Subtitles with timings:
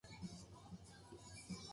[0.03, 0.71] Youtube を
[1.47, 1.61] 見る